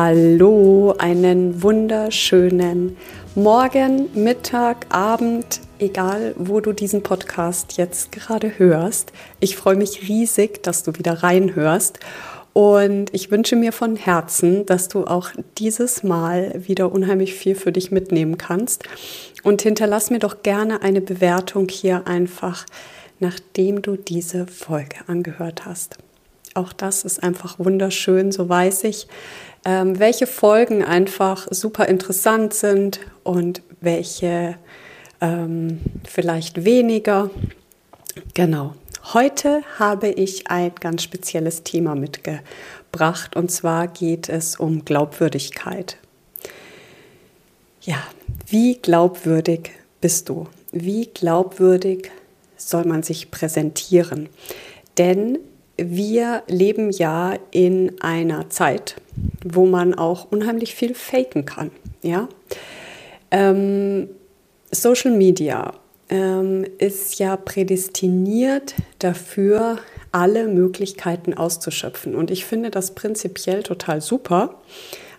Hallo, 0.00 0.94
einen 0.96 1.60
wunderschönen 1.60 2.96
Morgen, 3.34 4.08
Mittag, 4.14 4.86
Abend, 4.94 5.60
egal 5.80 6.36
wo 6.38 6.60
du 6.60 6.72
diesen 6.72 7.02
Podcast 7.02 7.78
jetzt 7.78 8.12
gerade 8.12 8.60
hörst. 8.60 9.12
Ich 9.40 9.56
freue 9.56 9.74
mich 9.74 10.08
riesig, 10.08 10.62
dass 10.62 10.84
du 10.84 10.96
wieder 10.96 11.24
reinhörst. 11.24 11.98
Und 12.52 13.12
ich 13.12 13.32
wünsche 13.32 13.56
mir 13.56 13.72
von 13.72 13.96
Herzen, 13.96 14.66
dass 14.66 14.86
du 14.86 15.04
auch 15.04 15.30
dieses 15.58 16.04
Mal 16.04 16.54
wieder 16.64 16.92
unheimlich 16.92 17.34
viel 17.34 17.56
für 17.56 17.72
dich 17.72 17.90
mitnehmen 17.90 18.38
kannst. 18.38 18.84
Und 19.42 19.62
hinterlass 19.62 20.10
mir 20.10 20.20
doch 20.20 20.44
gerne 20.44 20.80
eine 20.82 21.00
Bewertung 21.00 21.66
hier 21.68 22.06
einfach, 22.06 22.66
nachdem 23.18 23.82
du 23.82 23.96
diese 23.96 24.46
Folge 24.46 24.98
angehört 25.08 25.66
hast. 25.66 25.98
Auch 26.58 26.72
das 26.72 27.04
ist 27.04 27.22
einfach 27.22 27.60
wunderschön, 27.60 28.32
so 28.32 28.48
weiß 28.48 28.82
ich, 28.82 29.06
ähm, 29.64 30.00
welche 30.00 30.26
Folgen 30.26 30.82
einfach 30.82 31.46
super 31.52 31.86
interessant 31.86 32.52
sind 32.52 32.98
und 33.22 33.62
welche 33.80 34.56
ähm, 35.20 35.78
vielleicht 36.04 36.64
weniger. 36.64 37.30
Genau. 38.34 38.74
Heute 39.14 39.62
habe 39.78 40.08
ich 40.08 40.50
ein 40.50 40.72
ganz 40.80 41.04
spezielles 41.04 41.62
Thema 41.62 41.94
mitgebracht 41.94 43.36
und 43.36 43.52
zwar 43.52 43.86
geht 43.86 44.28
es 44.28 44.56
um 44.56 44.84
Glaubwürdigkeit. 44.84 45.96
Ja, 47.82 48.02
wie 48.48 48.78
glaubwürdig 48.78 49.70
bist 50.00 50.28
du? 50.28 50.48
Wie 50.72 51.06
glaubwürdig 51.06 52.10
soll 52.56 52.84
man 52.84 53.04
sich 53.04 53.30
präsentieren? 53.30 54.28
Denn 54.98 55.38
wir 55.78 56.42
leben 56.48 56.90
ja 56.90 57.36
in 57.50 58.00
einer 58.00 58.50
Zeit, 58.50 58.96
wo 59.44 59.64
man 59.64 59.94
auch 59.94 60.30
unheimlich 60.30 60.74
viel 60.74 60.94
faken 60.94 61.44
kann. 61.44 61.70
Ja? 62.02 62.28
Ähm, 63.30 64.08
Social 64.70 65.12
Media 65.12 65.72
ähm, 66.10 66.66
ist 66.78 67.18
ja 67.18 67.36
prädestiniert 67.36 68.74
dafür, 68.98 69.78
alle 70.10 70.48
Möglichkeiten 70.48 71.34
auszuschöpfen. 71.34 72.14
Und 72.14 72.30
ich 72.30 72.44
finde 72.44 72.70
das 72.70 72.94
prinzipiell 72.94 73.62
total 73.62 74.00
super 74.00 74.60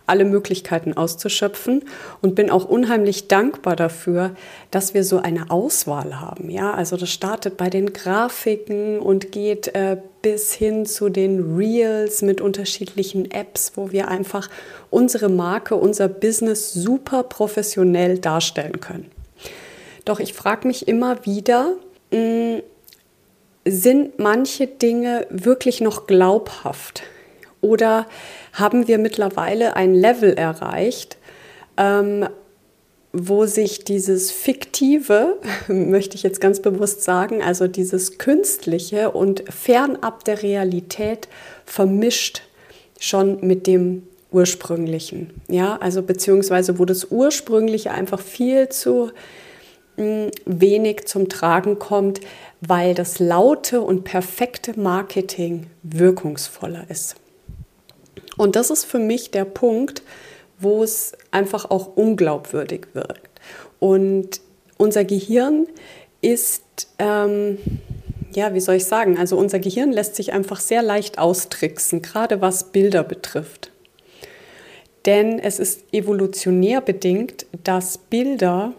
alle 0.09 0.25
Möglichkeiten 0.25 0.93
auszuschöpfen 0.93 1.83
und 2.21 2.35
bin 2.35 2.49
auch 2.49 2.65
unheimlich 2.65 3.27
dankbar 3.27 3.75
dafür, 3.75 4.31
dass 4.71 4.93
wir 4.93 5.03
so 5.03 5.19
eine 5.19 5.49
Auswahl 5.49 6.19
haben. 6.19 6.49
Ja, 6.49 6.73
also 6.73 6.97
das 6.97 7.09
startet 7.09 7.57
bei 7.57 7.69
den 7.69 7.93
Grafiken 7.93 8.99
und 8.99 9.31
geht 9.31 9.69
äh, 9.75 9.97
bis 10.21 10.53
hin 10.53 10.85
zu 10.85 11.09
den 11.09 11.55
Reels 11.55 12.21
mit 12.21 12.41
unterschiedlichen 12.41 13.31
Apps, 13.31 13.73
wo 13.75 13.91
wir 13.91 14.07
einfach 14.07 14.49
unsere 14.89 15.30
Marke, 15.30 15.75
unser 15.75 16.07
Business 16.07 16.73
super 16.73 17.23
professionell 17.23 18.17
darstellen 18.17 18.80
können. 18.81 19.09
Doch 20.05 20.20
ich 20.20 20.33
frage 20.33 20.67
mich 20.67 20.87
immer 20.87 21.26
wieder, 21.26 21.76
mh, 22.11 22.17
hm, 22.17 22.61
sind 23.65 24.17
manche 24.17 24.67
Dinge 24.67 25.27
wirklich 25.30 25.81
noch 25.81 26.08
glaubhaft? 26.08 27.03
Oder 27.61 28.08
haben 28.53 28.87
wir 28.87 28.97
mittlerweile 28.97 29.75
ein 29.75 29.93
Level 29.93 30.33
erreicht, 30.33 31.17
ähm, 31.77 32.27
wo 33.11 33.45
sich 33.45 33.83
dieses 33.83 34.31
Fiktive, 34.31 35.37
möchte 35.67 36.15
ich 36.15 36.23
jetzt 36.23 36.42
ganz 36.42 36.61
bewusst 36.61 37.03
sagen, 37.03 37.42
also 37.42 37.67
dieses 37.67 38.17
Künstliche 38.17 39.11
und 39.11 39.43
fernab 39.49 40.23
der 40.25 40.43
Realität 40.43 41.27
vermischt 41.65 42.43
schon 42.99 43.45
mit 43.45 43.65
dem 43.67 44.03
Ursprünglichen. 44.31 45.31
Ja, 45.47 45.77
also 45.77 46.03
beziehungsweise 46.03 46.77
wo 46.77 46.86
das 46.86 47.05
Ursprüngliche 47.05 47.91
einfach 47.91 48.20
viel 48.20 48.70
zu 48.70 49.11
hm, 49.97 50.30
wenig 50.45 51.05
zum 51.05 51.30
Tragen 51.30 51.80
kommt, 51.80 52.21
weil 52.61 52.93
das 52.93 53.20
laute 53.20 53.81
und 53.81 54.03
perfekte 54.03 54.80
Marketing 54.80 55.67
wirkungsvoller 55.81 56.86
ist. 56.89 57.15
Und 58.39 58.55
das 58.55 58.70
ist 58.70 58.86
für 58.86 59.00
mich 59.00 59.32
der 59.32 59.44
Punkt, 59.44 60.02
wo 60.60 60.82
es 60.82 61.11
einfach 61.30 61.70
auch 61.70 61.98
unglaubwürdig 61.98 62.88
wirkt. 62.94 63.42
Und 63.80 64.39
unser 64.77 65.04
Gehirn 65.04 65.67
ist, 66.22 66.64
ähm, 67.00 67.58
ja, 68.32 68.54
wie 68.54 68.61
soll 68.61 68.76
ich 68.76 68.86
sagen, 68.86 69.17
also 69.17 69.38
unser 69.38 69.60
Gehirn 69.60 69.92
lässt 69.92 70.16
sich 70.16 70.32
einfach 70.32 70.61
sehr 70.61 70.82
leicht 70.82 71.20
austricksen, 71.20 72.02
gerade 72.02 72.39
was 72.39 72.72
Bilder 72.72 73.04
betrifft. 73.04 73.72
Denn 75.06 75.39
es 75.39 75.60
ist 75.60 75.83
evolutionär 75.92 76.80
bedingt, 76.80 77.45
dass 77.66 77.98
Bilder 77.98 78.71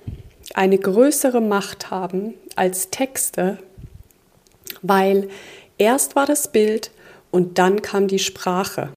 eine 0.54 0.78
größere 0.78 1.42
Macht 1.42 1.90
haben 1.90 2.32
als 2.56 2.88
Texte, 2.88 3.58
weil 4.80 5.28
erst 5.76 6.16
war 6.16 6.24
das 6.24 6.50
Bild 6.50 6.92
und 7.30 7.58
dann 7.58 7.82
kam 7.82 8.08
die 8.08 8.18
Sprache. 8.18 8.94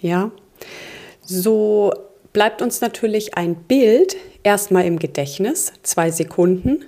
Ja, 0.00 0.30
so 1.22 1.92
bleibt 2.32 2.62
uns 2.62 2.80
natürlich 2.80 3.36
ein 3.36 3.54
Bild 3.54 4.16
erstmal 4.42 4.84
im 4.86 4.98
Gedächtnis, 4.98 5.72
zwei 5.82 6.10
Sekunden. 6.10 6.84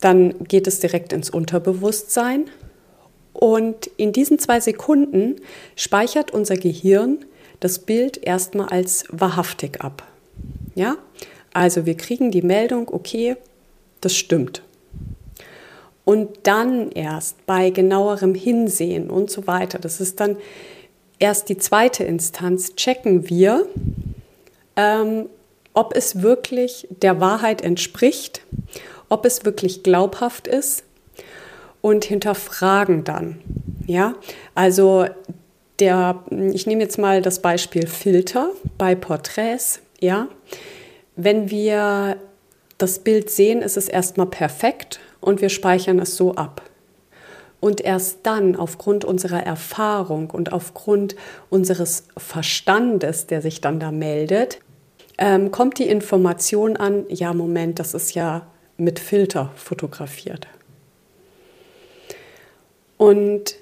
Dann 0.00 0.44
geht 0.44 0.66
es 0.66 0.80
direkt 0.80 1.12
ins 1.12 1.30
Unterbewusstsein. 1.30 2.50
Und 3.32 3.88
in 3.96 4.12
diesen 4.12 4.38
zwei 4.38 4.60
Sekunden 4.60 5.36
speichert 5.76 6.32
unser 6.32 6.56
Gehirn 6.56 7.24
das 7.60 7.78
Bild 7.78 8.18
erstmal 8.22 8.68
als 8.68 9.04
wahrhaftig 9.08 9.80
ab. 9.80 10.06
Ja, 10.74 10.96
also 11.52 11.86
wir 11.86 11.96
kriegen 11.96 12.30
die 12.30 12.42
Meldung, 12.42 12.88
okay, 12.92 13.36
das 14.00 14.14
stimmt. 14.14 14.62
Und 16.04 16.40
dann 16.42 16.90
erst 16.92 17.46
bei 17.46 17.70
genauerem 17.70 18.34
Hinsehen 18.34 19.08
und 19.08 19.30
so 19.30 19.46
weiter, 19.46 19.78
das 19.78 20.00
ist 20.00 20.20
dann 20.20 20.36
erst 21.18 21.48
die 21.48 21.56
zweite 21.56 22.04
Instanz 22.04 22.74
checken 22.76 23.28
wir, 23.28 23.66
ähm, 24.76 25.28
ob 25.72 25.94
es 25.96 26.22
wirklich 26.22 26.86
der 26.90 27.20
Wahrheit 27.20 27.62
entspricht, 27.62 28.42
ob 29.08 29.24
es 29.26 29.44
wirklich 29.44 29.82
glaubhaft 29.82 30.46
ist 30.46 30.84
und 31.80 32.04
hinterfragen 32.04 33.04
dann. 33.04 33.40
Ja, 33.86 34.14
also 34.54 35.06
der, 35.78 36.22
ich 36.52 36.66
nehme 36.66 36.82
jetzt 36.82 36.98
mal 36.98 37.20
das 37.20 37.40
Beispiel 37.40 37.86
Filter 37.86 38.50
bei 38.78 38.94
Porträts. 38.94 39.80
Ja, 40.00 40.28
wenn 41.16 41.50
wir 41.50 42.16
das 42.78 43.00
Bild 43.00 43.30
sehen, 43.30 43.62
ist 43.62 43.76
es 43.76 43.88
erstmal 43.88 44.26
perfekt 44.26 45.00
und 45.20 45.40
wir 45.40 45.48
speichern 45.48 45.98
es 45.98 46.16
so 46.16 46.34
ab. 46.34 46.62
Und 47.64 47.80
erst 47.80 48.18
dann, 48.24 48.56
aufgrund 48.56 49.06
unserer 49.06 49.42
Erfahrung 49.42 50.28
und 50.28 50.52
aufgrund 50.52 51.16
unseres 51.48 52.04
Verstandes, 52.14 53.26
der 53.26 53.40
sich 53.40 53.62
dann 53.62 53.80
da 53.80 53.90
meldet, 53.90 54.58
ähm, 55.16 55.50
kommt 55.50 55.78
die 55.78 55.88
Information 55.88 56.76
an, 56.76 57.06
ja, 57.08 57.32
Moment, 57.32 57.78
das 57.78 57.94
ist 57.94 58.14
ja 58.14 58.46
mit 58.76 58.98
Filter 58.98 59.50
fotografiert. 59.56 60.46
Und 62.98 63.56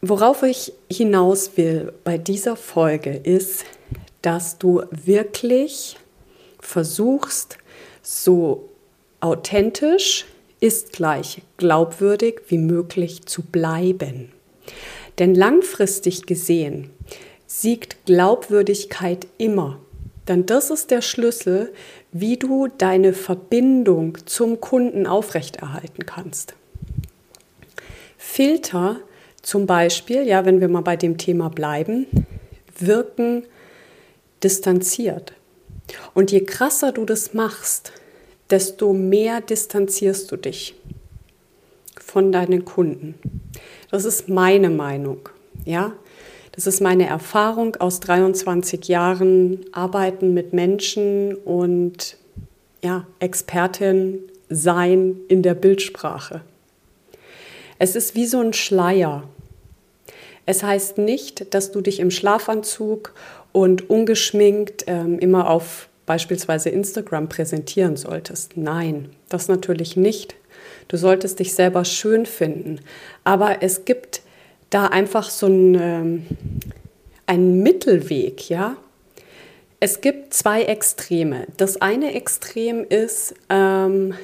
worauf 0.00 0.42
ich 0.44 0.72
hinaus 0.90 1.58
will 1.58 1.92
bei 2.04 2.16
dieser 2.16 2.56
Folge 2.56 3.10
ist, 3.10 3.66
dass 4.22 4.56
du 4.56 4.82
wirklich 4.90 5.98
versuchst, 6.58 7.58
so 8.00 8.70
authentisch 9.20 10.24
ist 10.62 10.92
gleich 10.92 11.42
glaubwürdig 11.56 12.42
wie 12.46 12.58
möglich 12.58 13.26
zu 13.26 13.42
bleiben. 13.42 14.30
Denn 15.18 15.34
langfristig 15.34 16.24
gesehen 16.26 16.90
siegt 17.46 18.06
Glaubwürdigkeit 18.06 19.26
immer. 19.38 19.80
Denn 20.28 20.46
das 20.46 20.70
ist 20.70 20.92
der 20.92 21.02
Schlüssel, 21.02 21.72
wie 22.12 22.36
du 22.36 22.68
deine 22.68 23.12
Verbindung 23.12 24.18
zum 24.24 24.60
Kunden 24.60 25.08
aufrechterhalten 25.08 26.06
kannst. 26.06 26.54
Filter 28.16 29.00
zum 29.42 29.66
Beispiel, 29.66 30.22
ja, 30.22 30.44
wenn 30.44 30.60
wir 30.60 30.68
mal 30.68 30.82
bei 30.82 30.96
dem 30.96 31.18
Thema 31.18 31.50
bleiben, 31.50 32.06
wirken 32.78 33.42
distanziert. 34.44 35.32
Und 36.14 36.30
je 36.30 36.44
krasser 36.44 36.92
du 36.92 37.04
das 37.04 37.34
machst, 37.34 37.92
desto 38.52 38.92
mehr 38.92 39.40
distanzierst 39.40 40.30
du 40.30 40.36
dich 40.36 40.74
von 41.98 42.30
deinen 42.30 42.66
Kunden. 42.66 43.14
Das 43.90 44.04
ist 44.04 44.28
meine 44.28 44.68
Meinung, 44.68 45.28
ja? 45.64 45.94
Das 46.52 46.66
ist 46.66 46.82
meine 46.82 47.06
Erfahrung 47.06 47.76
aus 47.76 48.00
23 48.00 48.86
Jahren 48.86 49.64
Arbeiten 49.72 50.34
mit 50.34 50.52
Menschen 50.52 51.34
und 51.34 52.18
ja, 52.84 53.06
Expertin 53.20 54.18
sein 54.50 55.16
in 55.28 55.42
der 55.42 55.54
Bildsprache. 55.54 56.42
Es 57.78 57.96
ist 57.96 58.14
wie 58.14 58.26
so 58.26 58.40
ein 58.40 58.52
Schleier. 58.52 59.22
Es 60.44 60.62
heißt 60.62 60.98
nicht, 60.98 61.54
dass 61.54 61.72
du 61.72 61.80
dich 61.80 62.00
im 62.00 62.10
Schlafanzug 62.10 63.14
und 63.52 63.88
ungeschminkt 63.88 64.84
ähm, 64.88 65.18
immer 65.18 65.48
auf 65.48 65.88
beispielsweise 66.06 66.70
Instagram 66.70 67.28
präsentieren 67.28 67.96
solltest. 67.96 68.56
Nein, 68.56 69.10
das 69.28 69.48
natürlich 69.48 69.96
nicht. 69.96 70.34
Du 70.88 70.96
solltest 70.96 71.38
dich 71.38 71.54
selber 71.54 71.84
schön 71.84 72.26
finden. 72.26 72.80
Aber 73.24 73.62
es 73.62 73.84
gibt 73.84 74.22
da 74.70 74.86
einfach 74.86 75.30
so 75.30 75.46
ein, 75.46 75.74
ähm, 75.74 76.26
einen 77.26 77.62
Mittelweg, 77.62 78.48
ja. 78.48 78.76
Es 79.80 80.00
gibt 80.00 80.32
zwei 80.34 80.62
Extreme. 80.62 81.46
Das 81.56 81.80
eine 81.80 82.14
Extrem 82.14 82.84
ist 82.84 83.34
ähm, 83.48 84.14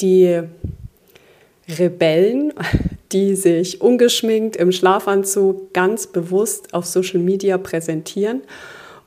die 0.00 0.42
Rebellen, 1.68 2.52
die 3.12 3.34
sich 3.34 3.80
ungeschminkt 3.80 4.56
im 4.56 4.72
Schlafanzug 4.72 5.72
ganz 5.72 6.06
bewusst 6.06 6.74
auf 6.74 6.86
Social 6.86 7.20
Media 7.20 7.56
präsentieren 7.58 8.42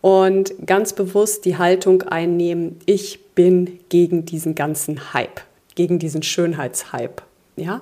und 0.01 0.53
ganz 0.65 0.93
bewusst 0.93 1.45
die 1.45 1.57
Haltung 1.57 2.01
einnehmen, 2.03 2.79
ich 2.85 3.23
bin 3.35 3.79
gegen 3.89 4.25
diesen 4.25 4.55
ganzen 4.55 5.13
Hype, 5.13 5.41
gegen 5.75 5.99
diesen 5.99 6.23
Schönheitshype. 6.23 7.23
Ja? 7.55 7.81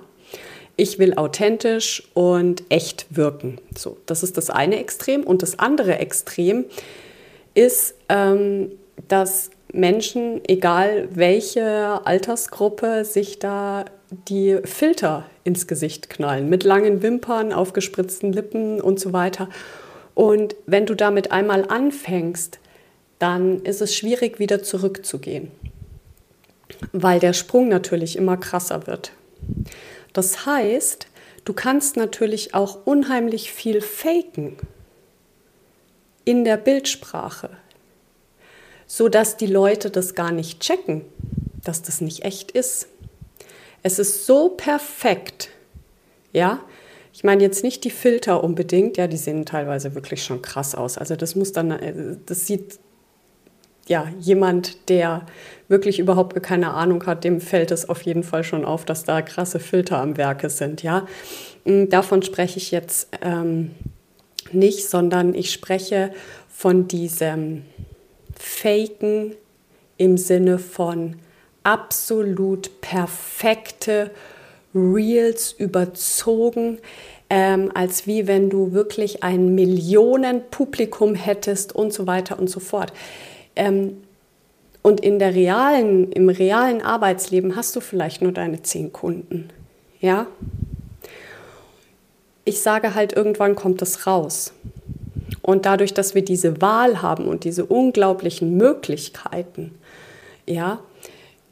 Ich 0.75 0.99
will 0.99 1.15
authentisch 1.15 2.03
und 2.13 2.63
echt 2.69 3.07
wirken. 3.09 3.59
So, 3.75 3.97
das 4.05 4.23
ist 4.23 4.37
das 4.37 4.49
eine 4.49 4.79
Extrem. 4.79 5.23
Und 5.23 5.41
das 5.41 5.59
andere 5.59 5.97
Extrem 5.99 6.65
ist, 7.53 7.95
ähm, 8.07 8.71
dass 9.07 9.49
Menschen, 9.73 10.41
egal 10.47 11.09
welche 11.11 12.05
Altersgruppe, 12.05 13.05
sich 13.05 13.39
da 13.39 13.85
die 14.27 14.57
Filter 14.63 15.25
ins 15.43 15.67
Gesicht 15.67 16.09
knallen, 16.09 16.49
mit 16.49 16.63
langen 16.63 17.01
Wimpern, 17.01 17.53
aufgespritzten 17.53 18.33
Lippen 18.33 18.81
und 18.81 18.99
so 18.99 19.13
weiter. 19.13 19.49
Und 20.19 20.57
wenn 20.65 20.85
du 20.85 20.95
damit 20.95 21.31
einmal 21.31 21.63
anfängst, 21.69 22.59
dann 23.19 23.63
ist 23.63 23.79
es 23.79 23.95
schwierig, 23.95 24.37
wieder 24.37 24.61
zurückzugehen, 24.61 25.49
weil 26.91 27.21
der 27.21 27.31
Sprung 27.31 27.69
natürlich 27.69 28.17
immer 28.17 28.35
krasser 28.35 28.85
wird. 28.85 29.13
Das 30.11 30.45
heißt, 30.45 31.07
du 31.45 31.53
kannst 31.53 31.95
natürlich 31.95 32.53
auch 32.53 32.85
unheimlich 32.85 33.53
viel 33.53 33.79
faken 33.79 34.57
in 36.25 36.43
der 36.43 36.57
Bildsprache, 36.57 37.51
sodass 38.87 39.37
die 39.37 39.47
Leute 39.47 39.89
das 39.89 40.15
gar 40.15 40.33
nicht 40.33 40.59
checken, 40.59 41.05
dass 41.63 41.81
das 41.81 42.01
nicht 42.01 42.25
echt 42.25 42.51
ist. 42.51 42.89
Es 43.83 43.99
ist 43.99 44.25
so 44.25 44.49
perfekt, 44.49 45.47
ja. 46.33 46.59
Ich 47.19 47.25
meine 47.25 47.43
jetzt 47.43 47.65
nicht 47.65 47.83
die 47.83 47.89
Filter 47.89 48.41
unbedingt, 48.45 48.95
ja, 48.95 49.05
die 49.05 49.17
sehen 49.17 49.45
teilweise 49.45 49.93
wirklich 49.93 50.23
schon 50.23 50.41
krass 50.41 50.73
aus. 50.73 50.97
Also 50.97 51.17
das 51.17 51.35
muss 51.35 51.51
dann, 51.51 51.71
äh, 51.71 52.15
das 52.25 52.47
sieht 52.47 52.79
ja 53.89 54.07
jemand, 54.21 54.87
der 54.87 55.25
wirklich 55.67 55.99
überhaupt 55.99 56.41
keine 56.41 56.71
Ahnung 56.71 57.05
hat, 57.05 57.25
dem 57.25 57.41
fällt 57.41 57.71
es 57.71 57.89
auf 57.89 58.03
jeden 58.03 58.23
Fall 58.23 58.45
schon 58.45 58.63
auf, 58.63 58.85
dass 58.85 59.03
da 59.03 59.21
krasse 59.21 59.59
Filter 59.59 59.97
am 59.97 60.15
Werke 60.15 60.49
sind, 60.49 60.81
ja. 60.81 61.07
Hm, 61.65 61.89
davon 61.89 62.23
spreche 62.23 62.57
ich 62.57 62.71
jetzt 62.71 63.09
ähm, 63.21 63.71
nicht, 64.53 64.87
sondern 64.87 65.33
ich 65.33 65.51
spreche 65.51 66.13
von 66.47 66.87
diesem 66.87 67.63
Faken 68.33 69.35
im 69.97 70.15
Sinne 70.15 70.57
von 70.57 71.17
absolut 71.63 72.79
perfekte 72.79 74.11
Reels 74.73 75.51
überzogen, 75.51 76.79
ähm, 77.29 77.71
als 77.73 78.07
wie 78.07 78.27
wenn 78.27 78.49
du 78.49 78.73
wirklich 78.73 79.23
ein 79.23 79.55
Millionenpublikum 79.55 81.15
hättest 81.15 81.75
und 81.75 81.93
so 81.93 82.07
weiter 82.07 82.39
und 82.39 82.49
so 82.49 82.59
fort. 82.59 82.93
Ähm, 83.55 83.97
und 84.81 85.01
in 85.01 85.19
der 85.19 85.35
realen, 85.35 86.11
im 86.11 86.29
realen 86.29 86.81
Arbeitsleben 86.81 87.55
hast 87.55 87.75
du 87.75 87.81
vielleicht 87.81 88.21
nur 88.21 88.31
deine 88.31 88.61
zehn 88.61 88.93
Kunden. 88.93 89.49
Ja? 89.99 90.27
Ich 92.45 92.61
sage 92.61 92.95
halt, 92.95 93.13
irgendwann 93.13 93.55
kommt 93.55 93.81
es 93.81 94.07
raus. 94.07 94.53
Und 95.41 95.65
dadurch, 95.65 95.93
dass 95.93 96.15
wir 96.15 96.23
diese 96.23 96.61
Wahl 96.61 97.01
haben 97.01 97.27
und 97.27 97.43
diese 97.43 97.65
unglaublichen 97.65 98.57
Möglichkeiten, 98.57 99.71
ja, 100.47 100.79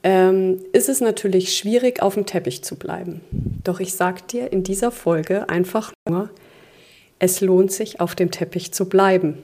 ähm, 0.04 0.60
ist 0.74 0.90
es 0.90 1.02
natürlich 1.02 1.56
schwierig, 1.56 2.02
auf 2.02 2.14
dem 2.14 2.26
Teppich 2.26 2.64
zu 2.64 2.76
bleiben. 2.76 3.22
Doch 3.64 3.80
ich 3.80 3.94
sage 3.94 4.22
dir 4.30 4.52
in 4.52 4.64
dieser 4.64 4.92
Folge 4.92 5.50
einfach 5.50 5.92
nur, 6.08 6.30
es 7.20 7.42
lohnt 7.42 7.72
sich, 7.72 8.00
auf 8.00 8.16
dem 8.16 8.32
Teppich 8.32 8.74
zu 8.74 8.88
bleiben 8.88 9.38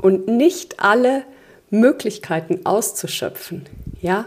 und 0.00 0.28
nicht 0.28 0.80
alle 0.80 1.22
Möglichkeiten 1.70 2.60
auszuschöpfen. 2.64 3.64
Ja? 4.00 4.26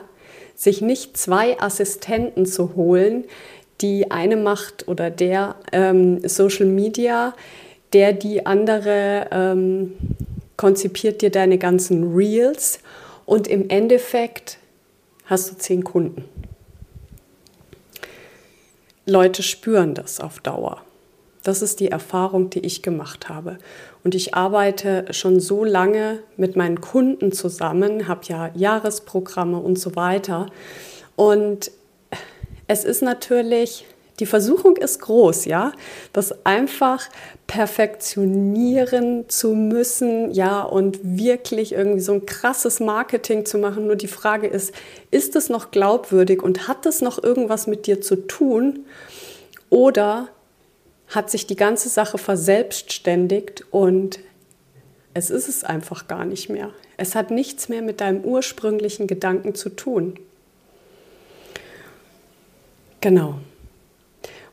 Sich 0.56 0.82
nicht 0.82 1.16
zwei 1.18 1.60
Assistenten 1.60 2.46
zu 2.46 2.76
holen, 2.76 3.26
die 3.82 4.12
eine 4.12 4.36
macht 4.36 4.88
oder 4.88 5.10
der 5.10 5.56
ähm, 5.72 6.28
Social 6.28 6.66
Media, 6.66 7.34
der 7.94 8.14
die 8.14 8.46
andere 8.46 9.28
ähm, 9.32 9.94
konzipiert 10.58 11.22
dir 11.22 11.30
deine 11.30 11.58
ganzen 11.58 12.14
Reels 12.14 12.80
und 13.26 13.48
im 13.48 13.70
Endeffekt 13.70 14.58
hast 15.30 15.52
du 15.52 15.58
zehn 15.58 15.84
Kunden. 15.84 16.26
Leute 19.06 19.44
spüren 19.44 19.94
das 19.94 20.20
auf 20.20 20.40
Dauer. 20.40 20.82
Das 21.44 21.62
ist 21.62 21.80
die 21.80 21.90
Erfahrung, 21.90 22.50
die 22.50 22.60
ich 22.60 22.82
gemacht 22.82 23.30
habe. 23.30 23.58
Und 24.04 24.14
ich 24.14 24.34
arbeite 24.34 25.06
schon 25.12 25.40
so 25.40 25.64
lange 25.64 26.20
mit 26.36 26.56
meinen 26.56 26.82
Kunden 26.82 27.32
zusammen, 27.32 28.08
habe 28.08 28.22
ja 28.26 28.52
Jahresprogramme 28.56 29.58
und 29.58 29.80
so 29.80 29.96
weiter. 29.96 30.48
Und 31.16 31.72
es 32.68 32.84
ist 32.84 33.02
natürlich 33.02 33.86
die 34.20 34.26
Versuchung 34.26 34.76
ist 34.78 35.00
groß, 35.02 35.46
ja, 35.46 35.72
das 36.14 36.46
einfach 36.46 37.08
perfektionieren 37.48 39.30
zu 39.30 39.56
müssen, 39.56 40.32
ja, 40.32 40.62
und 40.62 41.00
wirklich 41.04 41.74
irgendwie 41.74 42.02
so 42.02 42.14
ein 42.14 42.26
krasses 42.26 42.80
Marketing 42.80 43.46
zu 43.46 43.58
machen. 43.58 43.88
Nur 43.88 43.96
die 43.96 44.08
Frage 44.08 44.48
ist, 44.48 44.74
ist 45.12 45.36
es 45.36 45.50
noch 45.50 45.72
glaubwürdig 45.72 46.44
und 46.44 46.68
hat 46.68 46.86
es 46.86 47.02
noch 47.02 47.22
irgendwas 47.24 47.68
mit 47.68 47.88
dir 47.88 48.02
zu 48.02 48.28
tun? 48.28 48.86
Oder 49.70 50.28
hat 51.08 51.32
sich 51.32 51.48
die 51.48 51.56
ganze 51.56 51.90
Sache 51.90 52.18
verselbstständigt 52.18 53.66
und 53.72 54.20
es 55.14 55.32
ist 55.32 55.50
es 55.50 55.64
einfach 55.64 56.08
gar 56.08 56.26
nicht 56.26 56.50
mehr. 56.50 56.72
Es 56.98 57.16
hat 57.16 57.32
nichts 57.32 57.68
mehr 57.68 57.82
mit 57.82 58.00
deinem 58.00 58.24
ursprünglichen 58.24 59.08
Gedanken 59.08 59.56
zu 59.56 59.70
tun. 59.70 60.20
Genau. 63.02 63.40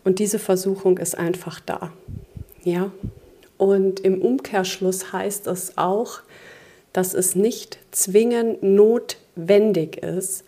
Und 0.06 0.20
diese 0.20 0.38
Versuchung 0.38 0.98
ist 0.98 1.18
einfach 1.18 1.58
da. 1.58 1.92
Ja? 2.62 2.92
Und 3.58 3.98
im 3.98 4.22
Umkehrschluss 4.22 5.12
heißt 5.12 5.48
es 5.48 5.76
auch, 5.78 6.20
dass 6.92 7.12
es 7.12 7.34
nicht 7.34 7.80
zwingend 7.90 8.62
notwendig 8.62 9.96
ist, 10.04 10.44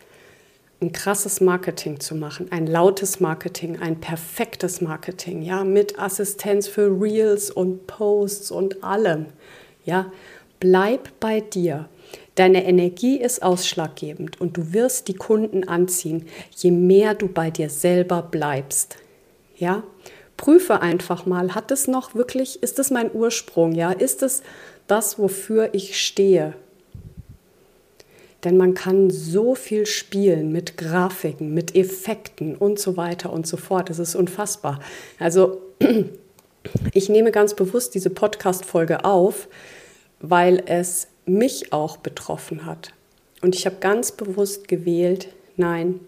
ein 0.81 0.93
krasses 0.93 1.41
Marketing 1.41 1.99
zu 1.99 2.15
machen, 2.15 2.53
ein 2.53 2.69
lautes 2.69 3.19
Marketing, 3.19 3.81
ein 3.81 3.99
perfektes 3.99 4.81
Marketing, 4.81 5.43
ja, 5.43 5.65
mit 5.65 5.99
Assistenz 5.99 6.69
für 6.69 6.87
Reels 6.88 7.50
und 7.50 7.88
Posts 7.88 8.53
und 8.53 8.85
allem. 8.85 9.27
Ja, 9.85 10.12
bleib 10.61 11.19
bei 11.19 11.41
dir. 11.41 11.88
Deine 12.37 12.65
Energie 12.65 13.21
ist 13.21 13.43
ausschlaggebend 13.43 14.41
und 14.41 14.57
du 14.57 14.73
wirst 14.73 15.09
die 15.09 15.17
Kunden 15.17 15.67
anziehen, 15.67 16.27
je 16.55 16.71
mehr 16.71 17.15
du 17.15 17.27
bei 17.27 17.50
dir 17.50 17.71
selber 17.71 18.23
bleibst. 18.23 18.99
Ja, 19.59 19.83
prüfe 20.37 20.81
einfach 20.81 21.27
mal, 21.27 21.55
hat 21.55 21.71
es 21.71 21.88
noch 21.88 22.15
wirklich, 22.15 22.62
ist 22.62 22.79
es 22.79 22.91
mein 22.91 23.12
Ursprung? 23.12 23.73
Ja, 23.73 23.91
ist 23.91 24.23
es 24.23 24.43
das, 24.87 25.19
wofür 25.19 25.75
ich 25.75 26.00
stehe? 26.00 26.55
Denn 28.45 28.57
man 28.57 28.75
kann 28.75 29.11
so 29.11 29.57
viel 29.57 29.85
spielen 29.85 30.53
mit 30.53 30.77
Grafiken, 30.77 31.53
mit 31.55 31.75
Effekten 31.75 32.55
und 32.55 32.79
so 32.79 32.97
weiter 32.97 33.33
und 33.33 33.49
so 33.49 33.57
fort. 33.57 33.91
Das 33.91 33.99
ist 33.99 34.15
unfassbar. 34.15 34.79
Also 35.19 35.61
ich 36.95 37.09
nehme 37.09 37.33
ganz 37.33 37.55
bewusst 37.55 37.97
diese 37.97 38.11
Podcast-Folge 38.11 39.05
auf, 39.05 39.49
weil 40.21 40.62
es 40.67 41.09
mich 41.27 41.73
auch 41.73 41.97
betroffen 41.97 42.65
hat. 42.65 42.93
Und 43.43 43.57
ich 43.57 43.67
habe 43.67 43.77
ganz 43.81 44.12
bewusst 44.12 44.69
gewählt, 44.69 45.29
nein, 45.57 45.99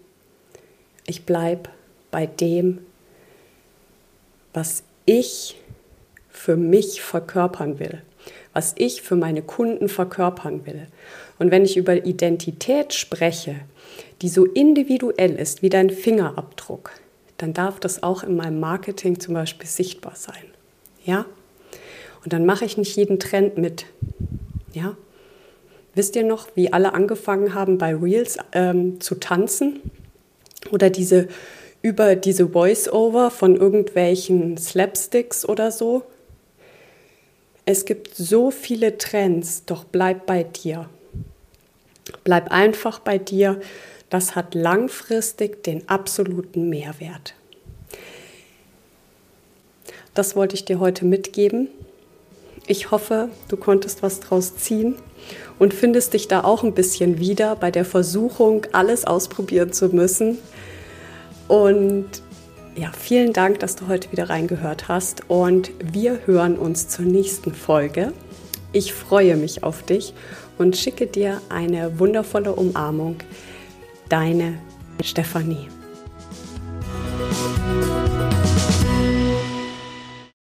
ich 1.05 1.25
bleibe 1.25 1.69
bei 2.11 2.25
dem, 2.25 2.79
was 4.53 4.83
ich 5.05 5.57
für 6.29 6.55
mich 6.55 7.01
verkörpern 7.01 7.79
will, 7.79 8.01
was 8.53 8.73
ich 8.77 9.01
für 9.01 9.15
meine 9.15 9.41
Kunden 9.41 9.89
verkörpern 9.89 10.65
will. 10.65 10.87
Und 11.39 11.51
wenn 11.51 11.65
ich 11.65 11.77
über 11.77 12.05
Identität 12.05 12.93
spreche, 12.93 13.55
die 14.21 14.29
so 14.29 14.45
individuell 14.45 15.35
ist 15.35 15.61
wie 15.61 15.69
dein 15.69 15.89
Fingerabdruck, 15.89 16.91
dann 17.37 17.53
darf 17.53 17.79
das 17.79 18.03
auch 18.03 18.23
in 18.23 18.35
meinem 18.35 18.59
Marketing 18.59 19.19
zum 19.19 19.33
Beispiel 19.33 19.67
sichtbar 19.67 20.15
sein. 20.15 20.43
Ja? 21.03 21.25
Und 22.23 22.33
dann 22.33 22.45
mache 22.45 22.65
ich 22.65 22.77
nicht 22.77 22.95
jeden 22.95 23.19
Trend 23.19 23.57
mit. 23.57 23.85
Ja? 24.73 24.95
Wisst 25.95 26.15
ihr 26.15 26.23
noch, 26.23 26.47
wie 26.55 26.71
alle 26.71 26.93
angefangen 26.93 27.53
haben, 27.53 27.77
bei 27.77 27.95
Reels 27.95 28.37
ähm, 28.53 29.01
zu 29.01 29.15
tanzen? 29.15 29.81
Oder 30.71 30.89
diese 30.89 31.27
über 31.81 32.15
diese 32.15 32.49
Voice-Over 32.49 33.31
von 33.31 33.55
irgendwelchen 33.55 34.57
Slapsticks 34.57 35.45
oder 35.45 35.71
so? 35.71 36.03
Es 37.65 37.85
gibt 37.85 38.15
so 38.15 38.51
viele 38.51 38.97
Trends, 38.97 39.65
doch 39.65 39.83
bleib 39.83 40.25
bei 40.25 40.43
dir. 40.43 40.89
Bleib 42.23 42.51
einfach 42.51 42.99
bei 42.99 43.17
dir. 43.17 43.61
Das 44.09 44.35
hat 44.35 44.55
langfristig 44.55 45.63
den 45.63 45.87
absoluten 45.87 46.69
Mehrwert. 46.69 47.33
Das 50.13 50.35
wollte 50.35 50.55
ich 50.55 50.65
dir 50.65 50.79
heute 50.79 51.05
mitgeben. 51.05 51.69
Ich 52.67 52.91
hoffe, 52.91 53.29
du 53.47 53.57
konntest 53.57 54.03
was 54.03 54.19
draus 54.19 54.57
ziehen 54.57 54.95
und 55.57 55.73
findest 55.73 56.13
dich 56.13 56.27
da 56.27 56.43
auch 56.43 56.63
ein 56.63 56.73
bisschen 56.73 57.19
wieder 57.19 57.55
bei 57.55 57.71
der 57.71 57.85
Versuchung, 57.85 58.65
alles 58.73 59.05
ausprobieren 59.05 59.71
zu 59.71 59.87
müssen. 59.89 60.37
Und 61.51 62.05
ja, 62.77 62.93
vielen 62.97 63.33
Dank, 63.33 63.59
dass 63.59 63.75
du 63.75 63.89
heute 63.89 64.09
wieder 64.13 64.29
reingehört 64.29 64.87
hast 64.87 65.29
und 65.29 65.71
wir 65.83 66.19
hören 66.25 66.57
uns 66.57 66.87
zur 66.87 67.03
nächsten 67.03 67.53
Folge. 67.53 68.13
Ich 68.71 68.93
freue 68.93 69.35
mich 69.35 69.61
auf 69.61 69.83
dich 69.83 70.13
und 70.57 70.77
schicke 70.77 71.07
dir 71.07 71.41
eine 71.49 71.99
wundervolle 71.99 72.53
Umarmung. 72.53 73.17
Deine 74.07 74.59
Stefanie. 75.03 75.67